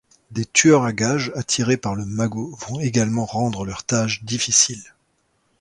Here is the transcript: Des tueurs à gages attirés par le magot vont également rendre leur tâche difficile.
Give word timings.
Des 0.31 0.45
tueurs 0.47 0.81
à 0.81 0.93
gages 0.93 1.31
attirés 1.35 1.77
par 1.77 1.93
le 1.93 2.05
magot 2.05 2.55
vont 2.67 2.79
également 2.79 3.25
rendre 3.27 3.65
leur 3.65 3.83
tâche 3.83 4.23
difficile. 4.23 4.81